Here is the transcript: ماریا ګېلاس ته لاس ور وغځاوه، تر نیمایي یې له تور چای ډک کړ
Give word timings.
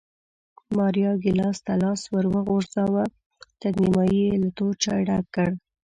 ماریا 0.77 1.11
ګېلاس 1.23 1.57
ته 1.65 1.73
لاس 1.81 2.01
ور 2.13 2.25
وغځاوه، 2.33 3.03
تر 3.61 3.71
نیمایي 3.81 4.21
یې 4.29 4.35
له 4.43 4.49
تور 4.57 4.73
چای 4.83 5.01
ډک 5.07 5.25
کړ 5.35 5.51